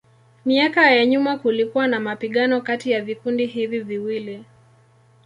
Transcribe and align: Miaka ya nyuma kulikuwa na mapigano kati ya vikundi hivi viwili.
Miaka 0.45 0.91
ya 0.91 1.05
nyuma 1.05 1.37
kulikuwa 1.37 1.87
na 1.87 1.99
mapigano 1.99 2.61
kati 2.61 2.91
ya 2.91 3.01
vikundi 3.01 3.45
hivi 3.45 3.79
viwili. 3.79 4.43